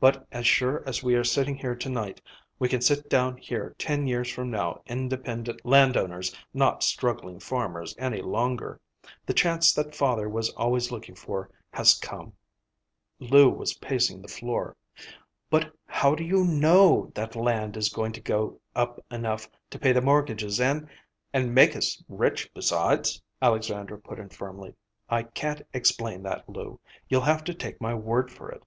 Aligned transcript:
But 0.00 0.26
as 0.32 0.48
sure 0.48 0.82
as 0.84 1.04
we 1.04 1.14
are 1.14 1.22
sitting 1.22 1.54
here 1.54 1.76
to 1.76 1.88
night, 1.88 2.20
we 2.58 2.68
can 2.68 2.80
sit 2.80 3.08
down 3.08 3.36
here 3.36 3.76
ten 3.78 4.08
years 4.08 4.28
from 4.28 4.50
now 4.50 4.80
independent 4.86 5.64
landowners, 5.64 6.34
not 6.52 6.82
struggling 6.82 7.38
farmers 7.38 7.94
any 7.96 8.20
longer. 8.20 8.80
The 9.26 9.32
chance 9.32 9.72
that 9.74 9.94
father 9.94 10.28
was 10.28 10.48
always 10.54 10.90
looking 10.90 11.14
for 11.14 11.48
has 11.72 11.94
come." 11.94 12.32
Lou 13.20 13.48
was 13.48 13.74
pacing 13.74 14.22
the 14.22 14.26
floor. 14.26 14.74
"But 15.50 15.72
how 15.86 16.16
do 16.16 16.24
you 16.24 16.44
know 16.44 17.12
that 17.14 17.36
land 17.36 17.76
is 17.76 17.88
going 17.88 18.10
to 18.14 18.20
go 18.20 18.58
up 18.74 18.98
enough 19.08 19.48
to 19.70 19.78
pay 19.78 19.92
the 19.92 20.02
mortgages 20.02 20.60
and—" 20.60 20.88
"And 21.32 21.54
make 21.54 21.76
us 21.76 22.02
rich 22.08 22.52
besides?" 22.52 23.22
Alexandra 23.40 24.00
put 24.00 24.18
in 24.18 24.30
firmly. 24.30 24.74
"I 25.08 25.22
can't 25.22 25.62
explain 25.72 26.24
that, 26.24 26.48
Lou. 26.48 26.80
You'll 27.08 27.20
have 27.20 27.44
to 27.44 27.54
take 27.54 27.80
my 27.80 27.94
word 27.94 28.32
for 28.32 28.50
it. 28.50 28.64